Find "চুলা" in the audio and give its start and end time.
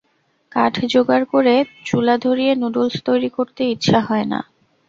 1.85-2.15